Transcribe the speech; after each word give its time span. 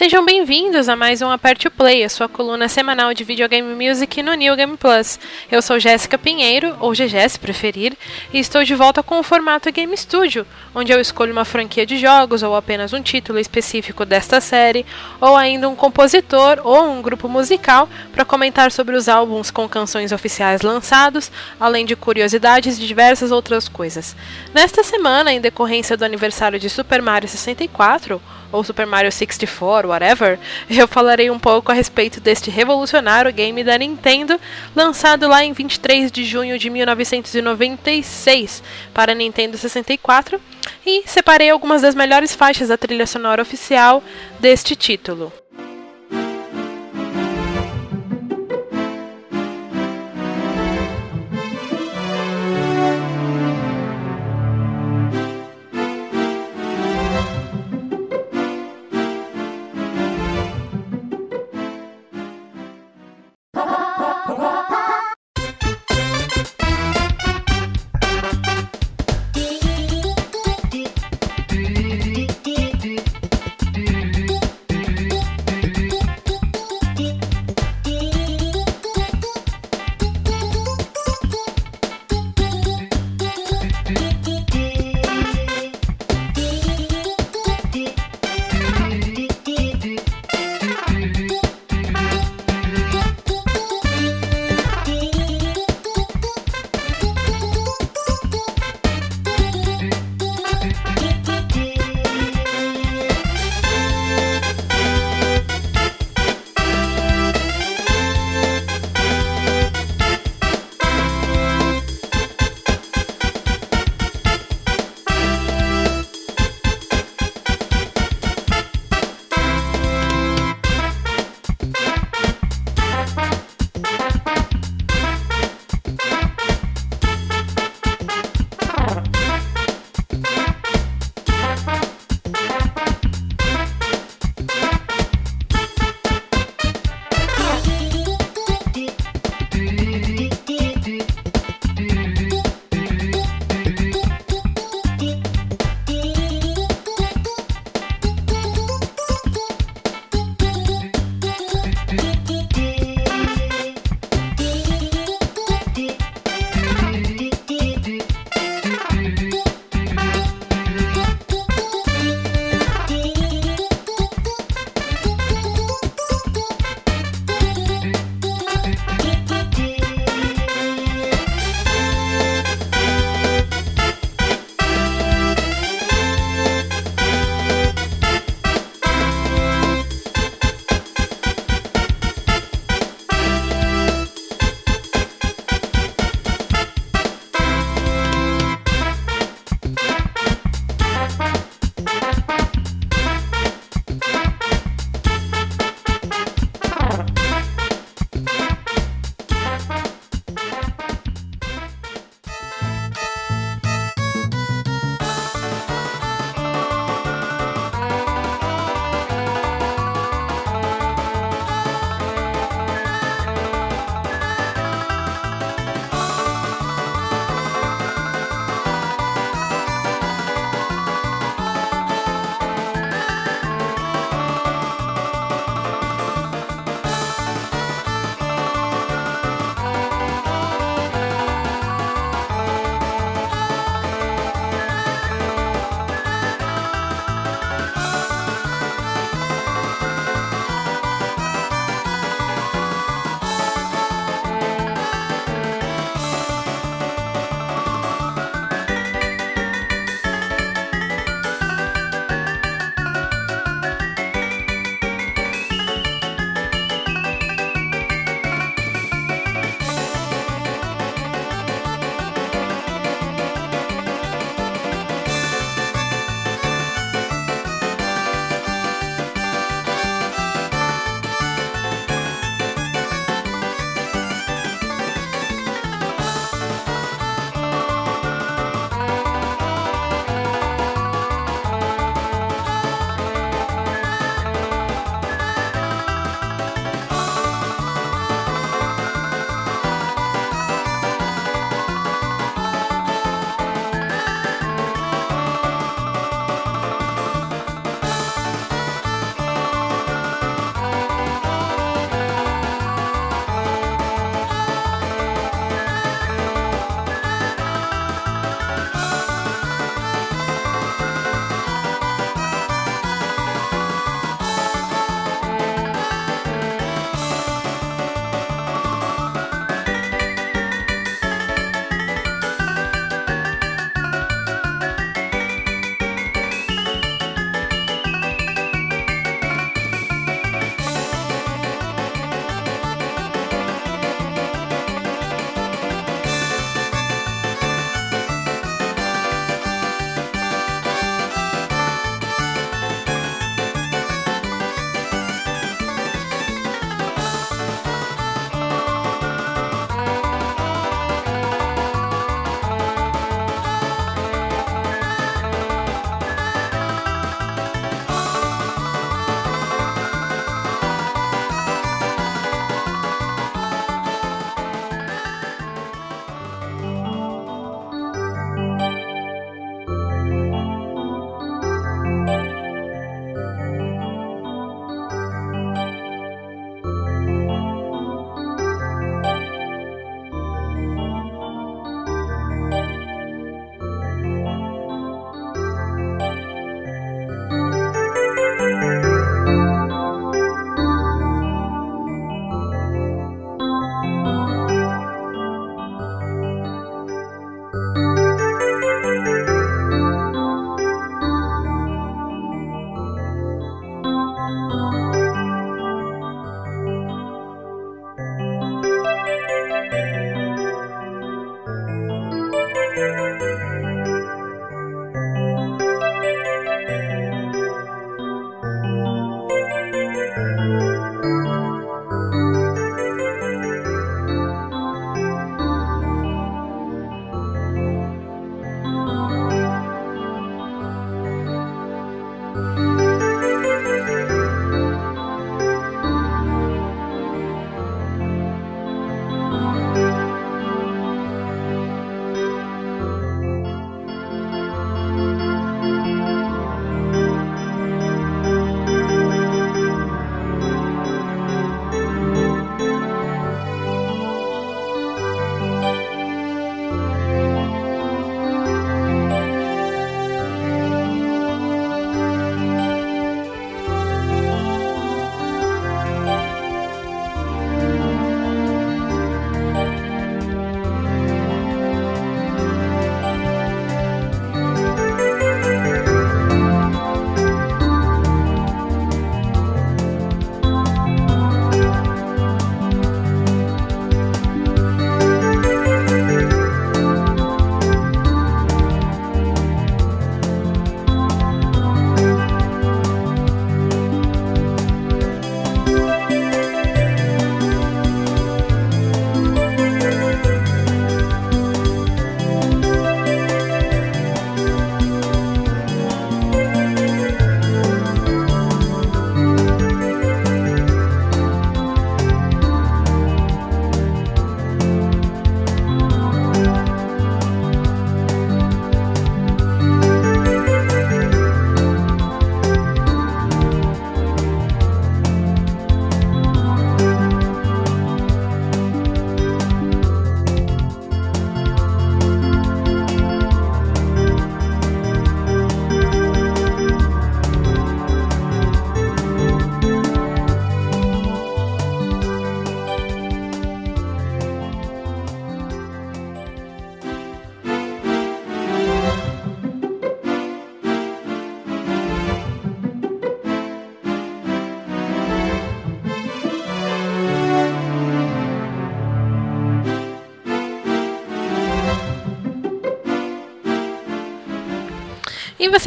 Sejam 0.00 0.24
bem-vindos 0.24 0.88
a 0.88 0.96
mais 0.96 1.20
um 1.20 1.30
Aperte 1.30 1.68
o 1.68 1.70
Play, 1.70 2.02
a 2.02 2.08
sua 2.08 2.26
coluna 2.26 2.70
semanal 2.70 3.12
de 3.12 3.22
videogame 3.22 3.74
music 3.74 4.22
no 4.22 4.32
New 4.32 4.56
Game 4.56 4.74
Plus. 4.78 5.20
Eu 5.52 5.60
sou 5.60 5.78
Jéssica 5.78 6.16
Pinheiro, 6.16 6.74
ou 6.80 6.92
GG 6.92 7.28
se 7.28 7.38
preferir, 7.38 7.92
e 8.32 8.38
estou 8.38 8.64
de 8.64 8.74
volta 8.74 9.02
com 9.02 9.20
o 9.20 9.22
formato 9.22 9.70
Game 9.70 9.94
Studio, 9.94 10.46
onde 10.74 10.90
eu 10.90 10.98
escolho 10.98 11.32
uma 11.32 11.44
franquia 11.44 11.84
de 11.84 11.98
jogos 11.98 12.42
ou 12.42 12.56
apenas 12.56 12.94
um 12.94 13.02
título 13.02 13.38
específico 13.38 14.06
desta 14.06 14.40
série, 14.40 14.86
ou 15.20 15.36
ainda 15.36 15.68
um 15.68 15.76
compositor 15.76 16.62
ou 16.64 16.82
um 16.82 17.02
grupo 17.02 17.28
musical 17.28 17.86
para 18.10 18.24
comentar 18.24 18.72
sobre 18.72 18.96
os 18.96 19.06
álbuns 19.06 19.50
com 19.50 19.68
canções 19.68 20.12
oficiais 20.12 20.62
lançados, 20.62 21.30
além 21.60 21.84
de 21.84 21.94
curiosidades 21.94 22.78
de 22.78 22.86
diversas 22.86 23.30
outras 23.30 23.68
coisas. 23.68 24.16
Nesta 24.54 24.82
semana, 24.82 25.30
em 25.30 25.42
decorrência 25.42 25.94
do 25.94 26.06
aniversário 26.06 26.58
de 26.58 26.70
Super 26.70 27.02
Mario 27.02 27.28
64, 27.28 28.18
ou 28.52 28.64
Super 28.64 28.86
Mario 28.86 29.10
64, 29.12 29.89
whatever, 29.90 30.38
eu 30.70 30.88
falarei 30.88 31.30
um 31.30 31.38
pouco 31.38 31.70
a 31.70 31.74
respeito 31.74 32.20
deste 32.20 32.50
revolucionário 32.50 33.32
game 33.32 33.62
da 33.62 33.76
Nintendo, 33.78 34.40
lançado 34.74 35.28
lá 35.28 35.44
em 35.44 35.52
23 35.52 36.10
de 36.10 36.24
junho 36.24 36.58
de 36.58 36.70
1996 36.70 38.62
para 38.94 39.14
Nintendo 39.14 39.56
64, 39.58 40.40
e 40.84 41.02
separei 41.06 41.50
algumas 41.50 41.82
das 41.82 41.94
melhores 41.94 42.34
faixas 42.34 42.68
da 42.68 42.76
trilha 42.76 43.06
sonora 43.06 43.42
oficial 43.42 44.02
deste 44.40 44.74
título. 44.74 45.32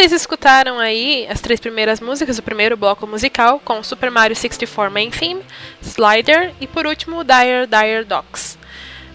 Vocês 0.03 0.22
escutaram 0.22 0.79
aí 0.79 1.25
as 1.29 1.39
três 1.39 1.62
primeiras 1.62 2.01
músicas, 2.01 2.38
o 2.38 2.43
primeiro 2.43 2.75
bloco 2.75 3.07
musical 3.07 3.57
com 3.63 3.81
Super 3.81 4.12
Mario 4.12 4.36
64 4.36 4.93
Main 4.93 5.10
Theme, 5.10 5.41
Slider 5.81 6.51
e 6.60 6.67
por 6.67 6.86
último 6.86 7.24
Dire 7.24 7.65
Dire 7.67 8.03
Docks. 8.03 8.57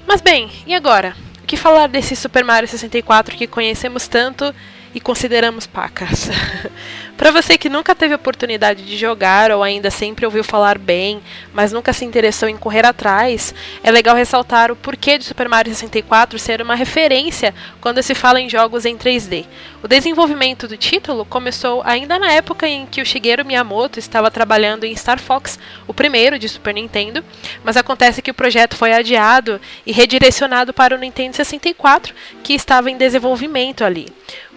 Mas 0.06 0.22
bem, 0.22 0.50
e 0.66 0.74
agora? 0.74 1.14
O 1.42 1.46
que 1.46 1.58
falar 1.58 1.88
desse 1.88 2.16
Super 2.16 2.42
Mario 2.42 2.66
64 2.66 3.36
que 3.36 3.46
conhecemos 3.46 4.08
tanto 4.08 4.54
e 4.94 4.98
consideramos 4.98 5.66
pacas. 5.66 6.30
Para 7.18 7.32
você 7.32 7.58
que 7.58 7.68
nunca 7.68 7.96
teve 7.96 8.14
oportunidade 8.14 8.84
de 8.84 8.96
jogar 8.96 9.50
ou 9.50 9.64
ainda 9.64 9.90
sempre 9.90 10.24
ouviu 10.24 10.44
falar 10.44 10.78
bem, 10.78 11.20
mas 11.52 11.72
nunca 11.72 11.92
se 11.92 12.04
interessou 12.04 12.48
em 12.48 12.56
correr 12.56 12.86
atrás, 12.86 13.52
é 13.82 13.90
legal 13.90 14.14
ressaltar 14.14 14.70
o 14.70 14.76
porquê 14.76 15.18
de 15.18 15.24
Super 15.24 15.48
Mario 15.48 15.74
64 15.74 16.38
ser 16.38 16.62
uma 16.62 16.76
referência 16.76 17.52
quando 17.80 18.00
se 18.04 18.14
fala 18.14 18.40
em 18.40 18.48
jogos 18.48 18.84
em 18.84 18.96
3D. 18.96 19.46
O 19.82 19.88
desenvolvimento 19.88 20.68
do 20.68 20.76
título 20.76 21.24
começou 21.24 21.82
ainda 21.84 22.20
na 22.20 22.30
época 22.30 22.68
em 22.68 22.86
que 22.86 23.02
o 23.02 23.04
Shigeru 23.04 23.44
Miyamoto 23.44 23.98
estava 23.98 24.30
trabalhando 24.30 24.84
em 24.84 24.94
Star 24.94 25.18
Fox, 25.18 25.58
o 25.88 25.92
primeiro 25.92 26.38
de 26.38 26.48
Super 26.48 26.72
Nintendo, 26.72 27.24
mas 27.64 27.76
acontece 27.76 28.22
que 28.22 28.30
o 28.30 28.34
projeto 28.34 28.76
foi 28.76 28.92
adiado 28.92 29.60
e 29.84 29.90
redirecionado 29.90 30.72
para 30.72 30.94
o 30.94 30.98
Nintendo 30.98 31.34
64, 31.34 32.14
que 32.44 32.54
estava 32.54 32.88
em 32.88 32.96
desenvolvimento 32.96 33.82
ali. 33.82 34.06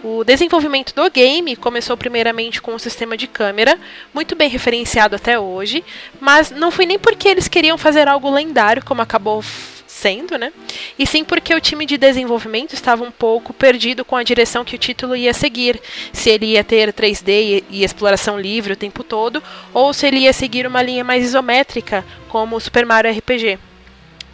O 0.04 0.24
desenvolvimento 0.24 0.96
do 0.96 1.08
game 1.12 1.56
começou 1.56 1.96
primeiramente 1.96 2.60
com 2.60 2.74
um 2.74 2.80
sistema 2.80 3.16
de 3.16 3.28
câmera, 3.28 3.80
muito 4.12 4.36
bem 4.36 4.50
referenciado 4.50 5.16
até 5.16 5.40
hoje, 5.40 5.84
mas 6.20 6.50
não 6.50 6.72
foi 6.72 6.88
nem 6.88 6.98
porque 6.98 7.28
eles 7.28 7.48
queriam 7.48 7.78
fazer 7.78 8.08
algo 8.08 8.32
lendário, 8.32 8.84
como 8.84 9.04
acabou 9.04 9.44
sendo, 9.86 10.38
né? 10.40 10.52
E 10.98 11.06
sim 11.06 11.24
porque 11.24 11.54
o 11.54 11.62
time 11.62 11.86
de 11.86 11.98
desenvolvimento 11.98 12.74
estava 12.74 13.04
um 13.04 13.12
pouco 13.12 13.54
perdido 13.54 14.04
com 14.04 14.16
a 14.16 14.24
direção 14.24 14.66
que 14.66 14.76
o 14.76 14.80
título 14.80 15.16
ia 15.16 15.34
seguir. 15.34 15.80
Se 16.12 16.32
ele 16.32 16.48
ia 16.48 16.64
ter 16.64 16.92
3D 16.92 17.64
e, 17.70 17.84
exploração 17.84 18.40
livre 18.40 18.74
o 18.74 18.78
tempo 18.78 19.04
todo, 19.04 19.44
ou 19.72 19.94
se 19.94 20.08
ele 20.08 20.22
ia 20.22 20.34
seguir 20.34 20.66
uma 20.66 20.82
linha 20.82 21.04
mais 21.04 21.24
isométrica, 21.24 22.04
como 22.28 22.56
o 22.56 22.60
Super 22.60 22.88
Mario 22.88 23.12
RPG. 23.12 23.60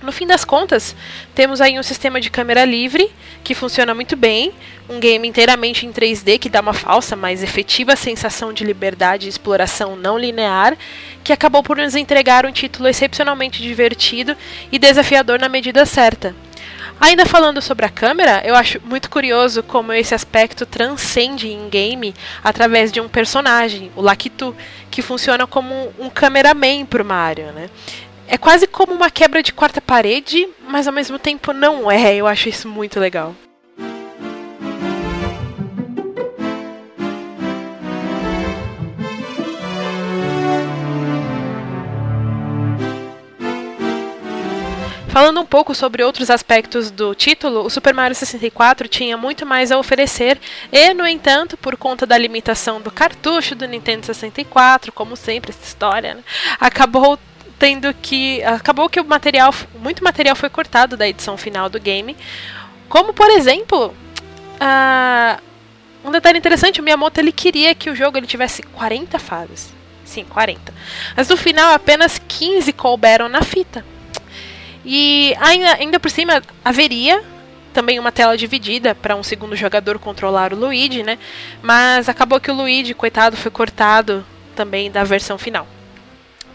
No 0.01 0.11
fim 0.11 0.27
das 0.27 0.45
contas, 0.45 0.95
temos 1.33 1.59
aí 1.59 1.79
um 1.79 1.83
sistema 1.83 2.21
de 2.21 2.29
câmera 2.29 2.63
livre 2.63 3.11
que 3.43 3.55
funciona 3.55 3.95
muito 3.95 4.15
bem, 4.15 4.53
um 4.87 4.99
game 4.99 5.27
inteiramente 5.27 5.87
em 5.87 5.91
3D 5.91 6.37
que 6.37 6.49
dá 6.49 6.61
uma 6.61 6.73
falsa, 6.73 7.15
mas 7.15 7.41
efetiva 7.41 7.95
sensação 7.95 8.53
de 8.53 8.63
liberdade 8.63 9.25
e 9.25 9.29
exploração 9.29 9.95
não 9.95 10.17
linear, 10.17 10.77
que 11.23 11.33
acabou 11.33 11.63
por 11.63 11.77
nos 11.77 11.95
entregar 11.95 12.45
um 12.45 12.51
título 12.51 12.87
excepcionalmente 12.87 13.61
divertido 13.61 14.37
e 14.71 14.77
desafiador 14.77 15.39
na 15.39 15.49
medida 15.49 15.83
certa. 15.83 16.35
Ainda 16.99 17.25
falando 17.25 17.61
sobre 17.61 17.85
a 17.85 17.89
câmera, 17.89 18.41
eu 18.43 18.55
acho 18.55 18.81
muito 18.83 19.09
curioso 19.09 19.61
como 19.61 19.93
esse 19.93 20.15
aspecto 20.15 20.65
transcende 20.65 21.47
em 21.47 21.69
game 21.69 22.13
através 22.43 22.91
de 22.91 22.99
um 22.99 23.07
personagem, 23.07 23.91
o 23.95 24.01
Lakitu, 24.01 24.55
que 24.89 25.03
funciona 25.03 25.45
como 25.45 25.93
um 25.99 26.09
cameraman 26.09 26.85
para 26.85 27.03
o 27.03 27.05
Mario, 27.05 27.51
né? 27.51 27.69
É 28.29 28.38
quase 28.38 28.67
como 28.67 28.93
uma 28.93 29.10
quebra 29.10 29.41
de 29.41 29.53
quarta 29.53 29.79
parede, 29.79 30.48
mas 30.67 30.86
ao 30.86 30.93
mesmo 30.93 31.17
tempo 31.17 31.53
não 31.53 31.89
é. 31.89 32.13
Eu 32.15 32.27
acho 32.27 32.50
isso 32.50 32.67
muito 32.67 33.00
legal. 33.00 33.34
Falando 45.07 45.41
um 45.41 45.46
pouco 45.46 45.74
sobre 45.74 46.03
outros 46.03 46.29
aspectos 46.29 46.91
do 46.91 47.15
título, 47.15 47.65
o 47.65 47.72
Super 47.72 47.91
Mario 47.91 48.13
64 48.13 48.88
tinha 48.88 49.17
muito 49.17 49.48
mais 49.48 49.72
a 49.72 49.79
oferecer 49.79 50.39
e, 50.72 50.93
no 50.93 51.07
entanto, 51.07 51.57
por 51.57 51.75
conta 51.75 52.05
da 52.05 52.15
limitação 52.15 52.79
do 52.79 52.91
cartucho 52.91 53.55
do 53.55 53.65
Nintendo 53.65 54.05
64, 54.05 54.91
como 54.91 55.15
sempre 55.15 55.50
essa 55.50 55.65
história, 55.65 56.13
né, 56.13 56.24
acabou 56.60 57.17
tendo 57.59 57.93
que. 57.93 58.43
Acabou 58.43 58.89
que 58.89 58.99
o 58.99 59.05
material. 59.05 59.53
Muito 59.79 60.03
material 60.03 60.35
foi 60.35 60.49
cortado 60.49 60.95
da 60.97 61.07
edição 61.07 61.37
final 61.37 61.69
do 61.69 61.79
game. 61.79 62.15
Como, 62.89 63.13
por 63.13 63.29
exemplo. 63.29 63.93
Uh, 64.59 65.47
um 66.03 66.11
detalhe 66.11 66.37
interessante, 66.37 66.79
o 66.79 66.83
Miyamoto 66.83 67.19
ele 67.19 67.33
queria 67.33 67.75
que 67.75 67.89
o 67.89 67.95
jogo 67.95 68.17
ele 68.17 68.25
tivesse 68.25 68.63
40 68.63 69.19
fases. 69.19 69.73
Sim, 70.05 70.23
40. 70.23 70.73
Mas 71.17 71.27
no 71.27 71.35
final 71.35 71.73
apenas 71.73 72.21
15 72.27 72.71
couberam 72.71 73.27
na 73.27 73.41
fita. 73.41 73.83
E 74.85 75.35
ainda, 75.41 75.73
ainda 75.73 75.99
por 75.99 76.09
cima 76.09 76.41
haveria 76.63 77.21
também 77.73 77.99
uma 77.99 78.11
tela 78.11 78.37
dividida 78.37 78.95
para 78.95 79.17
um 79.17 79.21
segundo 79.21 79.55
jogador 79.55 79.99
controlar 79.99 80.53
o 80.53 80.55
Luigi, 80.55 81.03
né? 81.03 81.19
Mas 81.61 82.07
acabou 82.07 82.39
que 82.39 82.49
o 82.49 82.55
Luigi, 82.55 82.93
coitado, 82.93 83.35
foi 83.35 83.51
cortado 83.51 84.25
também 84.55 84.89
da 84.89 85.03
versão 85.03 85.37
final. 85.37 85.67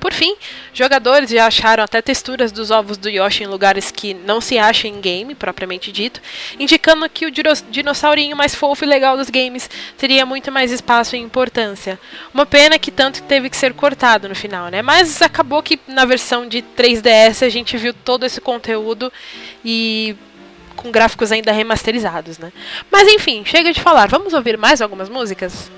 Por 0.02 0.12
fim, 0.12 0.34
jogadores 0.74 1.30
já 1.30 1.46
acharam 1.46 1.84
até 1.84 2.02
texturas 2.02 2.50
dos 2.50 2.72
ovos 2.72 2.96
do 2.96 3.08
Yoshi 3.08 3.44
em 3.44 3.46
lugares 3.46 3.92
que 3.92 4.12
não 4.12 4.40
se 4.40 4.58
acham 4.58 4.90
em 4.90 5.00
game, 5.00 5.32
propriamente 5.32 5.92
dito, 5.92 6.20
indicando 6.58 7.08
que 7.08 7.24
o 7.24 7.30
dinossaurinho 7.30 8.36
mais 8.36 8.52
fofo 8.52 8.84
e 8.84 8.88
legal 8.88 9.16
dos 9.16 9.30
games 9.30 9.70
teria 9.96 10.26
muito 10.26 10.50
mais 10.50 10.72
espaço 10.72 11.14
e 11.14 11.20
importância. 11.20 12.00
Uma 12.34 12.44
pena 12.44 12.80
que 12.80 12.90
tanto 12.90 13.22
teve 13.22 13.48
que 13.48 13.56
ser 13.56 13.74
cortado 13.74 14.28
no 14.28 14.34
final, 14.34 14.70
né? 14.70 14.82
Mas 14.82 15.22
acabou 15.22 15.62
que 15.62 15.78
na 15.86 16.04
versão 16.04 16.48
de 16.48 16.62
3DS 16.76 17.46
a 17.46 17.48
gente 17.48 17.76
viu 17.76 17.94
todo 17.94 18.26
esse 18.26 18.40
conteúdo 18.40 19.12
e 19.64 20.16
com 20.74 20.90
gráficos 20.90 21.30
ainda 21.30 21.52
remasterizados, 21.52 22.38
né? 22.38 22.52
Mas 22.90 23.06
enfim, 23.06 23.44
chega 23.44 23.72
de 23.72 23.80
falar. 23.80 24.08
Vamos 24.08 24.34
ouvir 24.34 24.58
mais 24.58 24.82
algumas 24.82 25.08
músicas? 25.08 25.70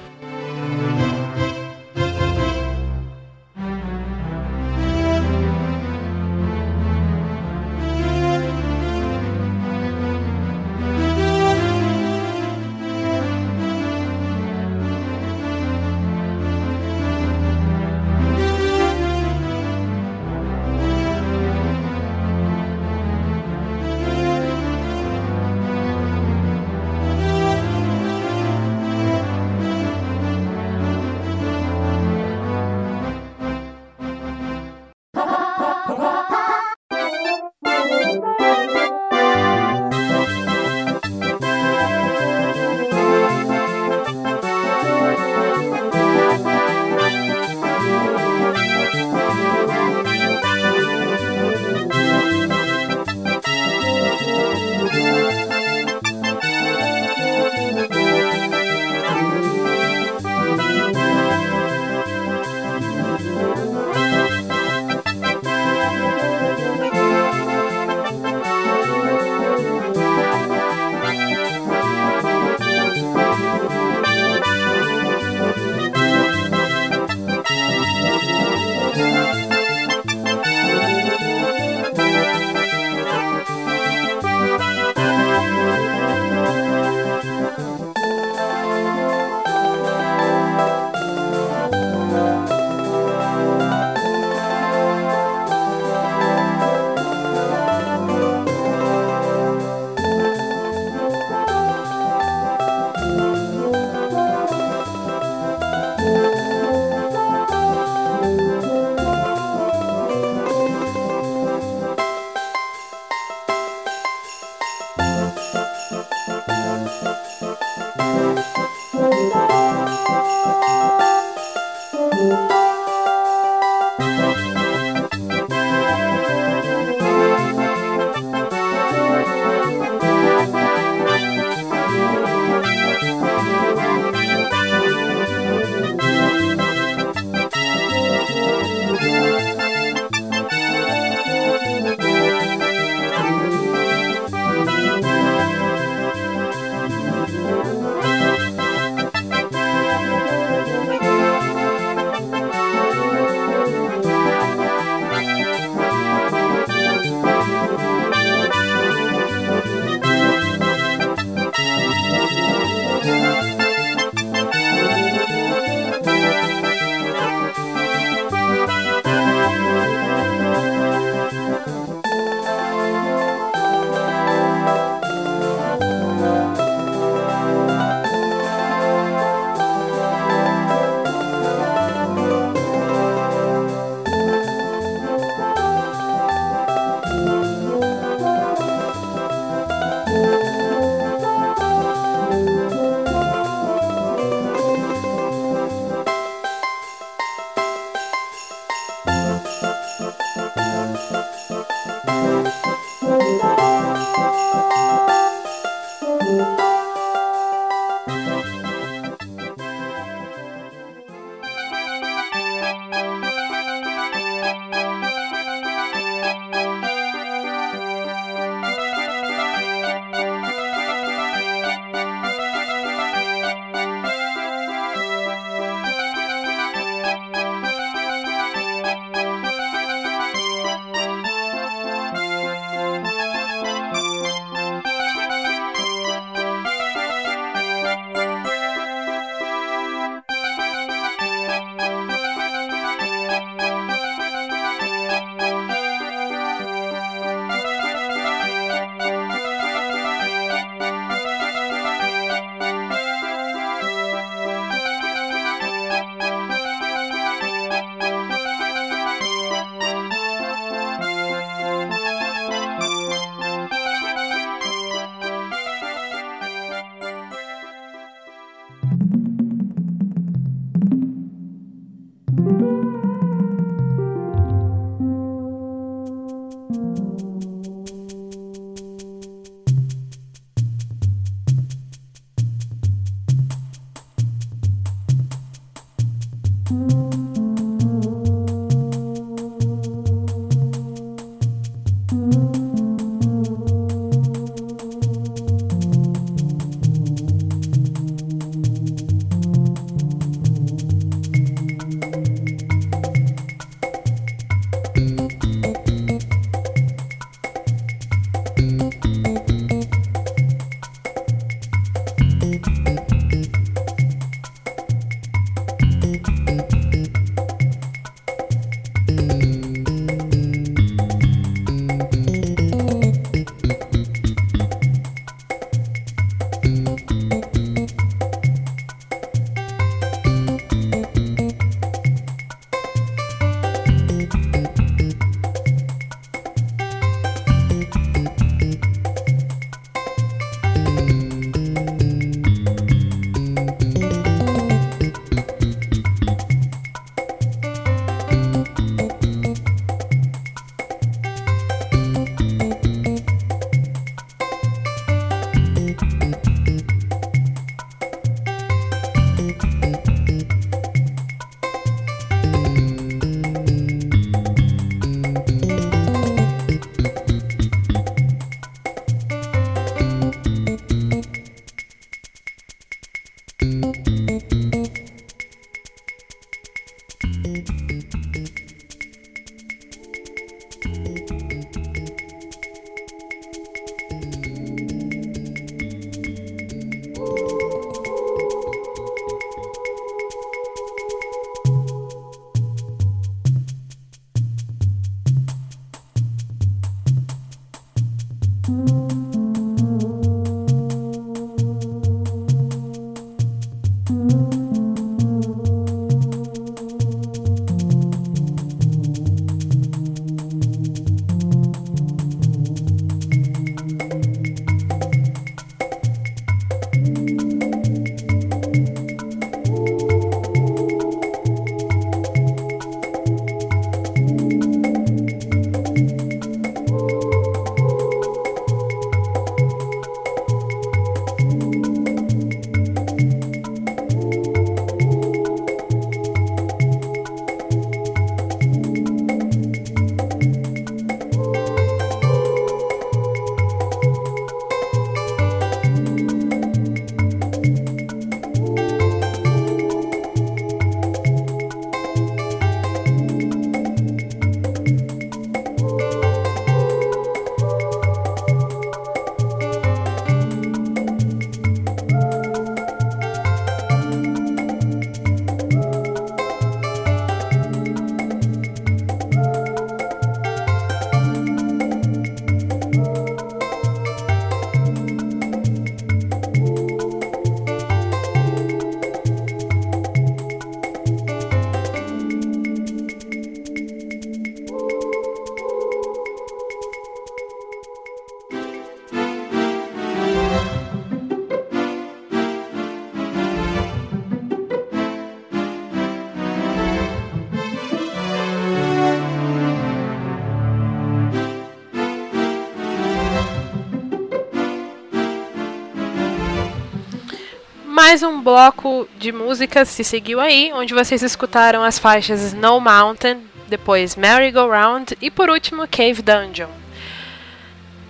Mais 508.15 508.23
um 508.23 508.41
bloco 508.41 509.09
de 509.19 509.33
músicas 509.33 509.89
se 509.89 510.05
seguiu 510.05 510.39
aí, 510.39 510.71
onde 510.73 510.95
vocês 510.95 511.21
escutaram 511.21 511.83
as 511.83 511.99
faixas 511.99 512.41
Snow 512.43 512.81
Mountain, 512.81 513.41
depois 513.67 514.15
Merry 514.15 514.53
Go 514.53 514.69
Round 514.69 515.19
e 515.21 515.33
por 515.33 515.51
último 515.51 515.89
Cave 515.89 516.23
Dungeon. 516.23 516.69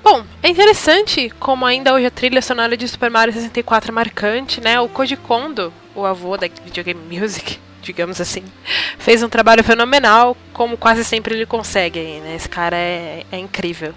Bom, 0.03 0.23
é 0.43 0.51
interessante 0.51 1.31
como 1.41 1.65
ainda 1.65 1.95
hoje 1.95 2.05
a 2.05 2.11
trilha 2.11 2.43
sonora 2.43 2.77
de 2.77 2.87
Super 2.87 3.11
Mario 3.11 3.33
64 3.33 3.91
é 3.91 3.95
marcante, 3.95 4.61
né? 4.61 4.79
O 4.79 4.91
Koji 4.91 5.17
Kondo, 5.17 5.73
o 5.95 6.05
avô 6.05 6.37
da 6.37 6.49
videogame 6.49 7.19
music, 7.19 7.59
digamos 7.81 8.21
assim, 8.21 8.45
fez 8.99 9.23
um 9.23 9.31
trabalho 9.31 9.65
fenomenal, 9.65 10.37
como 10.53 10.77
quase 10.77 11.03
sempre 11.03 11.35
ele 11.35 11.47
consegue 11.47 12.21
né? 12.21 12.35
Esse 12.37 12.49
cara 12.51 12.77
é, 12.77 13.25
é 13.33 13.39
incrível. 13.39 13.95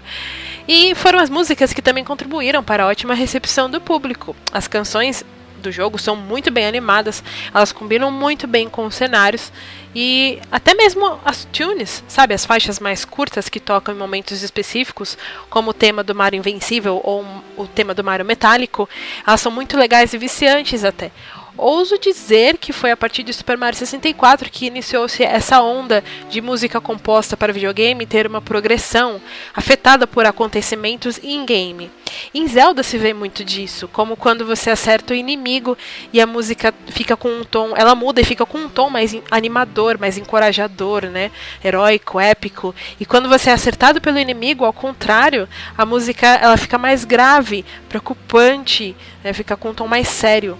E 0.66 0.94
foram 0.94 1.18
as 1.18 1.28
músicas 1.28 1.74
que 1.74 1.82
também 1.82 2.02
contribuíram 2.02 2.64
para 2.64 2.84
a 2.84 2.86
ótima 2.86 3.12
recepção 3.12 3.68
do 3.68 3.78
público. 3.78 4.34
As 4.50 4.66
canções 4.66 5.22
do 5.58 5.72
jogo 5.72 5.98
são 5.98 6.16
muito 6.16 6.50
bem 6.50 6.66
animadas, 6.66 7.22
elas 7.52 7.72
combinam 7.72 8.10
muito 8.10 8.46
bem 8.46 8.68
com 8.68 8.86
os 8.86 8.94
cenários 8.94 9.52
e 9.94 10.38
até 10.52 10.74
mesmo 10.74 11.18
as 11.24 11.44
tunes, 11.46 12.04
sabe, 12.06 12.34
as 12.34 12.44
faixas 12.44 12.78
mais 12.78 13.04
curtas 13.04 13.48
que 13.48 13.58
tocam 13.58 13.94
em 13.94 13.98
momentos 13.98 14.42
específicos, 14.42 15.16
como 15.48 15.70
o 15.70 15.74
tema 15.74 16.04
do 16.04 16.14
Mario 16.14 16.38
Invencível 16.38 17.00
ou 17.02 17.24
o 17.56 17.66
tema 17.66 17.94
do 17.94 18.04
Mario 18.04 18.24
Metálico, 18.24 18.88
elas 19.26 19.40
são 19.40 19.50
muito 19.50 19.76
legais 19.76 20.12
e 20.12 20.18
viciantes 20.18 20.84
até. 20.84 21.10
Ouso 21.58 21.98
dizer 21.98 22.56
que 22.56 22.72
foi 22.72 22.92
a 22.92 22.96
partir 22.96 23.24
de 23.24 23.32
Super 23.32 23.58
Mario 23.58 23.76
64 23.76 24.48
que 24.48 24.66
iniciou-se 24.66 25.24
essa 25.24 25.60
onda 25.60 26.04
de 26.30 26.40
música 26.40 26.80
composta 26.80 27.36
para 27.36 27.52
videogame 27.52 28.06
ter 28.06 28.28
uma 28.28 28.40
progressão 28.40 29.20
afetada 29.52 30.06
por 30.06 30.24
acontecimentos 30.24 31.18
in-game. 31.18 31.90
Em 32.32 32.46
Zelda 32.46 32.84
se 32.84 32.96
vê 32.96 33.12
muito 33.12 33.44
disso, 33.44 33.88
como 33.88 34.16
quando 34.16 34.46
você 34.46 34.70
acerta 34.70 35.12
o 35.12 35.16
inimigo 35.16 35.76
e 36.12 36.20
a 36.20 36.26
música 36.28 36.72
fica 36.86 37.16
com 37.16 37.28
um 37.28 37.42
tom, 37.42 37.74
ela 37.76 37.96
muda 37.96 38.20
e 38.20 38.24
fica 38.24 38.46
com 38.46 38.58
um 38.58 38.68
tom 38.68 38.88
mais 38.88 39.16
animador, 39.28 39.98
mais 39.98 40.16
encorajador, 40.16 41.06
né? 41.06 41.32
Heróico, 41.64 42.20
épico. 42.20 42.72
E 43.00 43.04
quando 43.04 43.28
você 43.28 43.50
é 43.50 43.52
acertado 43.52 44.00
pelo 44.00 44.20
inimigo, 44.20 44.64
ao 44.64 44.72
contrário, 44.72 45.48
a 45.76 45.84
música 45.84 46.24
ela 46.28 46.56
fica 46.56 46.78
mais 46.78 47.04
grave, 47.04 47.64
preocupante, 47.88 48.94
né? 49.24 49.32
fica 49.32 49.56
com 49.56 49.70
um 49.70 49.74
tom 49.74 49.88
mais 49.88 50.06
sério. 50.06 50.56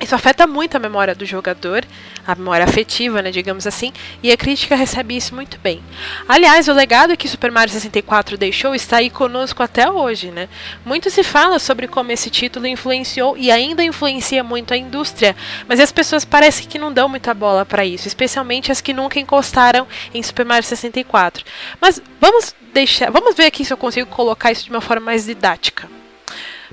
Isso 0.00 0.14
afeta 0.14 0.46
muito 0.46 0.76
a 0.76 0.80
memória 0.80 1.12
do 1.12 1.26
jogador, 1.26 1.84
a 2.24 2.34
memória 2.34 2.64
afetiva, 2.64 3.20
né, 3.20 3.32
digamos 3.32 3.66
assim, 3.66 3.92
e 4.22 4.30
a 4.30 4.36
crítica 4.36 4.76
recebe 4.76 5.16
isso 5.16 5.34
muito 5.34 5.58
bem. 5.58 5.82
Aliás, 6.28 6.68
o 6.68 6.72
legado 6.72 7.16
que 7.16 7.26
Super 7.26 7.50
Mario 7.50 7.72
64 7.72 8.38
deixou 8.38 8.76
está 8.76 8.98
aí 8.98 9.10
conosco 9.10 9.60
até 9.60 9.90
hoje, 9.90 10.30
né? 10.30 10.48
Muito 10.84 11.10
se 11.10 11.24
fala 11.24 11.58
sobre 11.58 11.88
como 11.88 12.12
esse 12.12 12.30
título 12.30 12.68
influenciou 12.68 13.36
e 13.36 13.50
ainda 13.50 13.82
influencia 13.82 14.44
muito 14.44 14.72
a 14.72 14.76
indústria, 14.76 15.34
mas 15.66 15.80
as 15.80 15.90
pessoas 15.90 16.24
parecem 16.24 16.68
que 16.68 16.78
não 16.78 16.92
dão 16.92 17.08
muita 17.08 17.34
bola 17.34 17.66
para 17.66 17.84
isso, 17.84 18.06
especialmente 18.06 18.70
as 18.70 18.80
que 18.80 18.92
nunca 18.92 19.18
encostaram 19.18 19.86
em 20.14 20.22
Super 20.22 20.46
Mario 20.46 20.66
64. 20.66 21.44
Mas 21.80 22.00
vamos 22.20 22.54
deixar, 22.72 23.10
vamos 23.10 23.34
ver 23.34 23.46
aqui 23.46 23.64
se 23.64 23.72
eu 23.72 23.76
consigo 23.76 24.08
colocar 24.08 24.52
isso 24.52 24.64
de 24.64 24.70
uma 24.70 24.80
forma 24.80 25.06
mais 25.06 25.26
didática. 25.26 25.88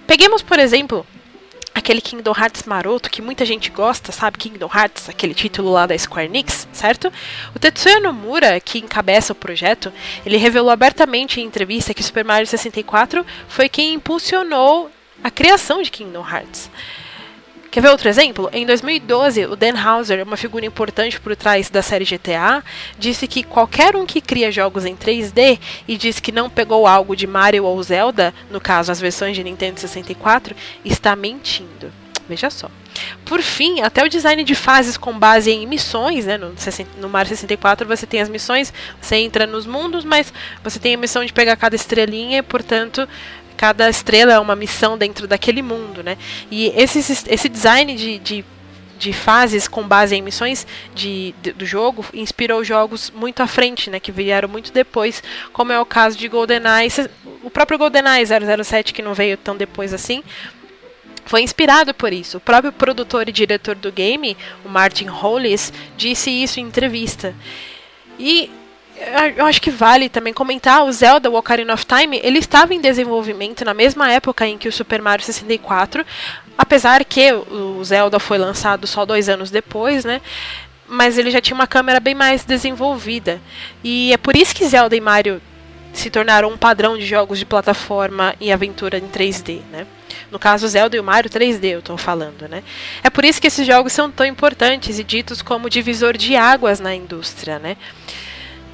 Peguemos, 0.06 0.44
por 0.44 0.60
exemplo, 0.60 1.06
aquele 1.76 2.00
Kingdom 2.00 2.34
Hearts 2.36 2.64
maroto 2.64 3.12
que 3.12 3.22
muita 3.22 3.46
gente 3.46 3.70
gosta, 3.70 4.14
sabe? 4.14 4.38
Kingdom 4.38 4.70
Hearts, 4.74 5.10
aquele 5.10 5.34
título 5.34 5.72
lá 5.72 5.86
da 5.86 5.98
Square 5.98 6.28
Enix, 6.28 6.66
certo? 6.72 7.12
O 7.54 7.60
Tetsuya 7.60 8.00
Nomura, 8.00 8.60
que 8.62 8.80
encabeça 8.80 9.34
o 9.34 9.36
projeto, 9.36 9.92
ele 10.26 10.38
revelou 10.38 10.72
abertamente 10.72 11.42
em 11.42 11.44
entrevista 11.44 11.94
que 11.94 12.02
Super 12.02 12.24
Mario 12.24 12.48
64 12.48 13.26
foi 13.50 13.68
quem 13.68 13.94
impulsionou 13.94 14.90
a 15.22 15.30
criação 15.30 15.82
de 15.82 15.92
Kingdom 15.92 16.26
Hearts. 16.26 16.70
Quer 17.76 17.82
ver 17.82 17.90
outro 17.90 18.08
exemplo? 18.08 18.50
Em 18.54 18.66
2012, 18.66 19.48
o 19.48 19.56
Dan 19.58 19.74
Houser, 19.76 20.26
uma 20.26 20.38
figura 20.38 20.66
importante 20.66 21.20
por 21.20 21.36
trás 21.36 21.70
da 21.70 21.82
série 21.82 22.06
GTA, 22.06 22.64
disse 22.98 23.28
que 23.28 23.44
qualquer 23.44 23.98
um 23.98 24.06
que 24.06 24.22
cria 24.22 24.50
jogos 24.50 24.86
em 24.86 24.96
3D 24.96 25.60
e 25.86 25.98
diz 25.98 26.22
que 26.22 26.32
não 26.32 26.50
pegou 26.50 26.88
algo 26.88 27.18
de 27.18 27.28
Mario 27.28 27.66
ou 27.66 27.84
Zelda, 27.84 28.34
no 28.50 28.62
caso 28.62 28.94
as 28.94 29.02
versões 29.02 29.36
de 29.36 29.44
Nintendo 29.44 29.78
64, 29.78 30.56
está 30.86 31.18
mentindo. 31.18 31.92
Veja 32.30 32.50
só. 32.50 32.72
Por 33.26 33.42
fim, 33.42 33.82
até 33.82 34.06
o 34.06 34.10
design 34.10 34.42
de 34.46 34.56
fases 34.56 34.96
com 34.96 35.20
base 35.20 35.52
em 35.52 35.68
missões, 35.68 36.26
né? 36.26 36.38
No, 36.38 36.56
no 36.98 37.10
Mario 37.10 37.28
64 37.30 37.86
você 37.86 38.06
tem 38.08 38.22
as 38.22 38.30
missões, 38.30 38.74
você 39.02 39.18
entra 39.18 39.46
nos 39.46 39.66
mundos, 39.66 40.06
mas 40.06 40.34
você 40.64 40.80
tem 40.80 40.96
a 40.96 40.98
missão 40.98 41.26
de 41.26 41.34
pegar 41.34 41.58
cada 41.58 41.76
estrelinha 41.76 42.38
e, 42.38 42.42
portanto, 42.42 43.06
cada 43.56 43.90
estrela 43.90 44.34
é 44.34 44.40
uma 44.40 44.56
missão 44.56 44.98
dentro 44.98 45.28
daquele 45.28 45.62
mundo, 45.62 46.04
né? 46.04 46.18
E 46.52 46.68
esse, 46.76 47.00
esse 47.00 47.50
design 47.50 47.96
de, 47.96 48.20
de, 48.20 48.46
de 48.98 49.14
fases 49.14 49.68
com 49.68 49.84
base 49.88 50.16
em 50.16 50.22
missões 50.22 50.66
de, 50.94 51.34
de, 51.42 51.54
do 51.54 51.66
jogo 51.66 52.06
inspirou 52.14 52.64
jogos 52.64 53.12
muito 53.12 53.42
à 53.42 53.48
frente, 53.48 53.90
né? 53.90 54.00
Que 54.00 54.12
vieram 54.12 54.50
muito 54.50 54.72
depois, 54.72 55.24
como 55.54 55.72
é 55.72 55.80
o 55.80 55.86
caso 55.86 56.18
de 56.18 56.28
GoldenEye, 56.28 56.90
o 57.44 57.50
próprio 57.50 57.78
GoldenEye 57.78 58.26
007 58.26 58.94
que 58.94 59.02
não 59.02 59.14
veio 59.14 59.38
tão 59.38 59.56
depois 59.56 59.94
assim, 59.94 60.24
foi 61.26 61.42
inspirado 61.42 61.94
por 61.94 62.14
isso. 62.14 62.38
O 62.38 62.42
próprio 62.42 62.72
produtor 62.72 63.28
e 63.28 63.32
diretor 63.32 63.76
do 63.76 63.92
game, 63.92 64.38
o 64.64 64.70
Martin 64.70 65.08
Hollis, 65.08 65.74
disse 65.98 66.30
isso 66.30 66.60
em 66.60 66.64
entrevista. 66.64 67.36
E 68.20 68.50
eu 69.36 69.46
acho 69.46 69.62
que 69.62 69.70
vale 69.70 70.10
também 70.10 70.34
comentar 70.34 70.84
o 70.84 70.92
Zelda 70.92 71.30
o 71.30 71.36
Ocarina 71.36 71.74
of 71.74 71.86
Time, 71.86 72.20
ele 72.24 72.40
estava 72.40 72.74
em 72.74 72.80
desenvolvimento 72.80 73.66
na 73.66 73.74
mesma 73.74 74.12
época 74.12 74.48
em 74.48 74.58
que 74.58 74.68
o 74.68 74.72
Super 74.72 75.02
Mario 75.02 75.26
64, 75.26 76.06
apesar 76.58 77.04
que 77.04 77.34
o 77.34 77.84
Zelda 77.84 78.20
foi 78.20 78.38
lançado 78.38 78.88
só 78.88 79.06
dois 79.06 79.28
anos 79.28 79.52
depois, 79.52 80.06
né? 80.06 80.22
Mas 80.88 81.18
ele 81.18 81.32
já 81.32 81.42
tinha 81.42 81.56
uma 81.56 81.68
câmera 81.68 82.00
bem 82.00 82.16
mais 82.16 82.46
desenvolvida. 82.46 83.42
E 83.84 84.14
é 84.14 84.18
por 84.18 84.36
isso 84.36 84.56
que 84.56 84.68
Zelda 84.68 84.96
e 84.96 85.02
Mario 85.02 85.42
se 85.92 86.10
tornaram 86.10 86.50
um 86.50 86.58
padrão 86.58 86.98
de 86.98 87.06
jogos 87.06 87.40
de 87.40 87.46
plataforma 87.46 88.36
e 88.40 88.52
aventura 88.52 88.98
em 88.98 89.08
3D, 89.08 89.62
né? 89.72 89.88
No 90.30 90.38
caso, 90.38 90.68
Zelda 90.68 90.96
e 90.96 91.00
o 91.00 91.04
Mario 91.04 91.30
3D, 91.30 91.66
eu 91.66 91.80
estou 91.80 91.98
falando, 91.98 92.48
né? 92.48 92.64
É 93.04 93.10
por 93.10 93.24
isso 93.26 93.42
que 93.42 93.48
esses 93.48 93.66
jogos 93.66 93.94
são 93.94 94.12
tão 94.12 94.26
importantes 94.26 95.00
e 95.00 95.04
ditos 95.04 95.42
como 95.42 95.70
divisor 95.70 96.18
de 96.18 96.36
águas 96.36 96.80
na 96.80 96.94
indústria, 96.94 97.60
né? 97.60 97.78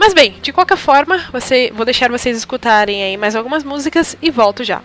Mas 0.02 0.16
bem, 0.16 0.34
de 0.42 0.52
qualquer 0.52 0.78
forma, 0.78 1.20
você, 1.32 1.72
vou 1.76 1.86
deixar 1.86 2.10
vocês 2.10 2.36
escutarem 2.36 3.04
aí 3.04 3.18
mais 3.18 3.36
algumas 3.36 3.64
músicas 3.64 4.18
e 4.20 4.32
volto 4.32 4.64
já. 4.64 4.82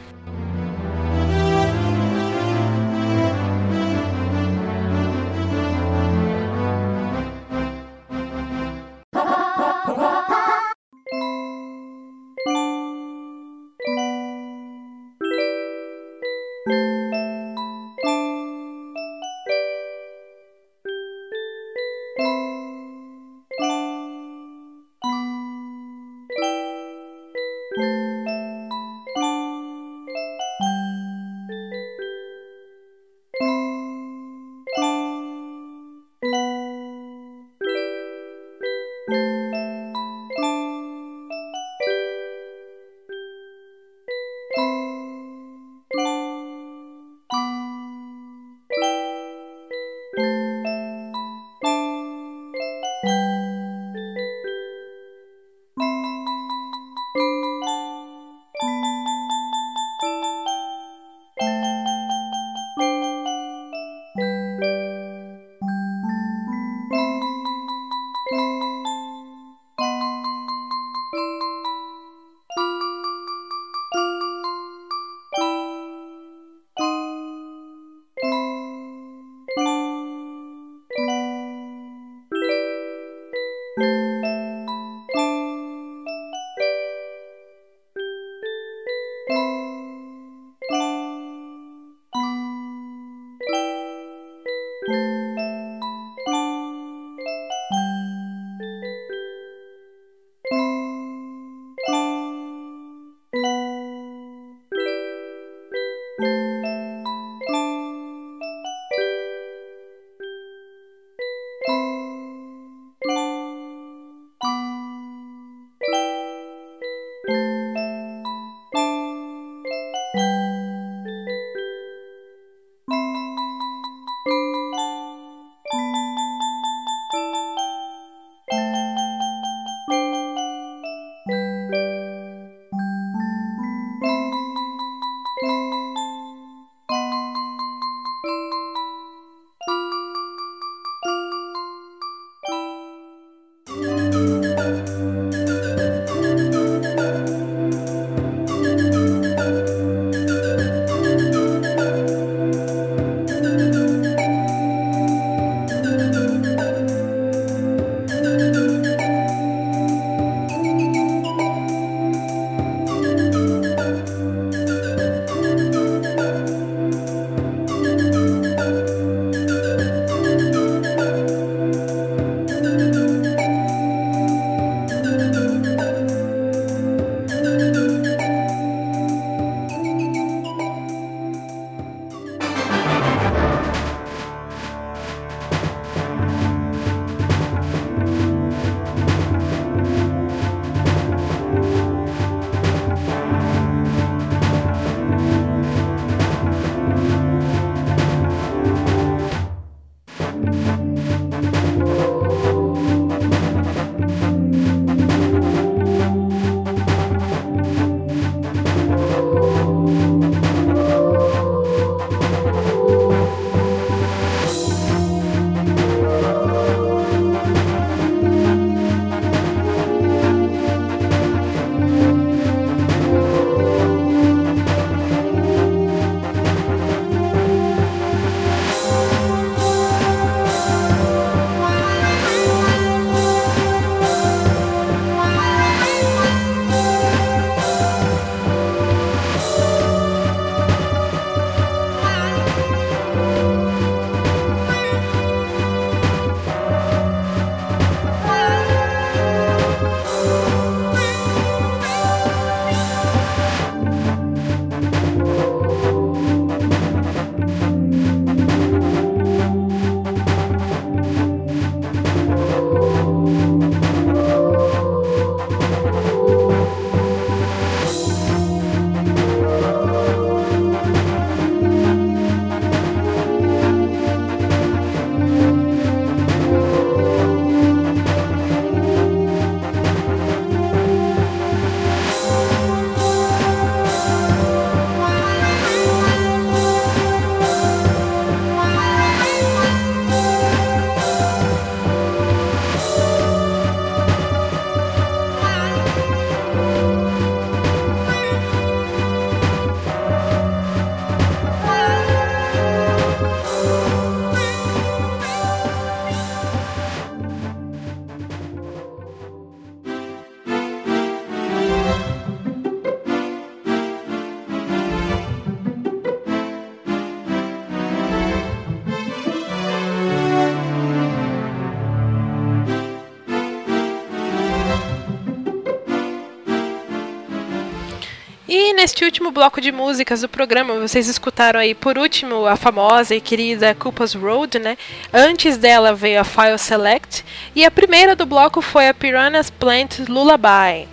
Último 329.26 329.32
bloco 329.32 329.60
de 329.60 329.72
músicas 329.72 330.20
do 330.20 330.28
programa, 330.28 330.78
vocês 330.78 331.08
escutaram 331.08 331.58
aí 331.58 331.74
por 331.74 331.98
último 331.98 332.46
a 332.46 332.54
famosa 332.54 333.14
e 333.14 333.20
querida 333.20 333.74
Culpas 333.74 334.14
Road, 334.14 334.58
né? 334.58 334.76
Antes 335.12 335.56
dela 335.56 335.94
veio 335.94 336.20
a 336.20 336.24
File 336.24 336.58
Select 336.58 337.24
e 337.54 337.64
a 337.64 337.70
primeira 337.70 338.14
do 338.14 338.24
bloco 338.24 338.62
foi 338.62 338.88
a 338.88 338.94
Piranha's 338.94 339.50
Plant 339.50 340.00
Lullaby. 340.08 340.86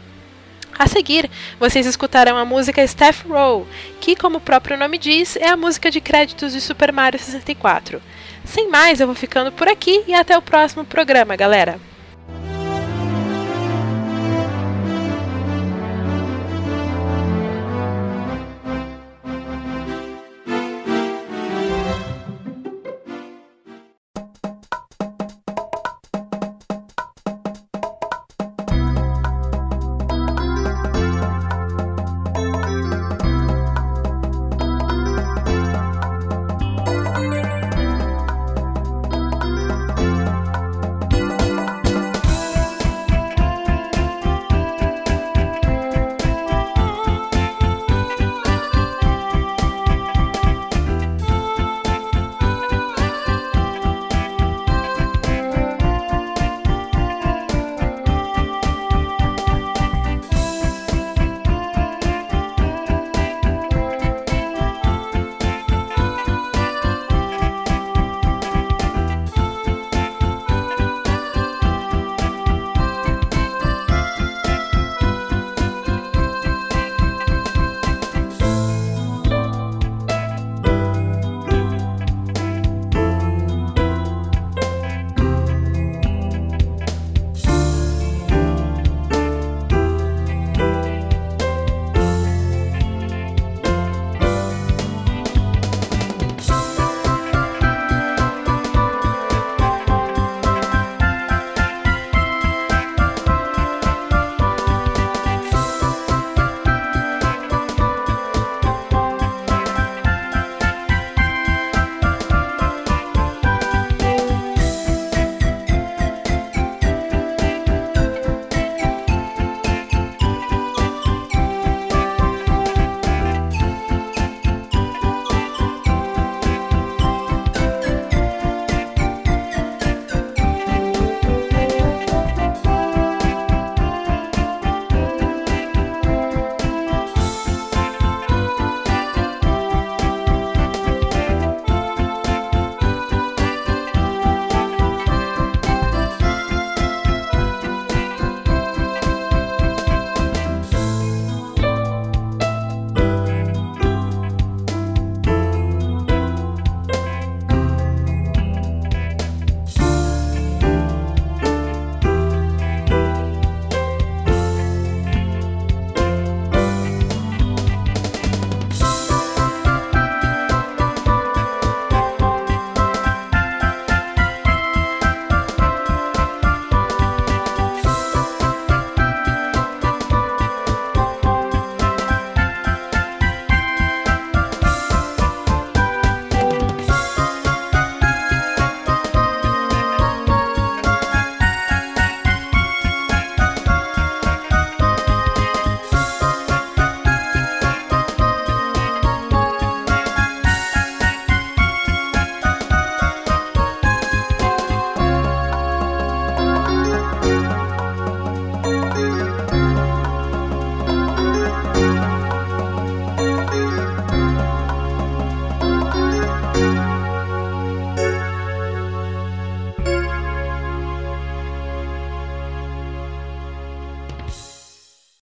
A 0.78 0.86
seguir, 0.86 1.30
vocês 1.58 1.84
escutarão 1.84 2.38
a 2.38 2.44
música 2.44 2.82
Staff 2.84 3.28
Roll, 3.28 3.66
que, 4.00 4.16
como 4.16 4.38
o 4.38 4.40
próprio 4.40 4.78
nome 4.78 4.96
diz, 4.96 5.36
é 5.36 5.48
a 5.48 5.56
música 5.56 5.90
de 5.90 6.00
créditos 6.00 6.54
de 6.54 6.60
Super 6.60 6.90
Mario 6.90 7.18
64. 7.18 8.00
Sem 8.46 8.70
mais, 8.70 8.98
eu 8.98 9.06
vou 9.06 9.14
ficando 9.14 9.52
por 9.52 9.68
aqui 9.68 10.02
e 10.06 10.14
até 10.14 10.38
o 10.38 10.42
próximo 10.42 10.84
programa, 10.84 11.36
galera! 11.36 11.89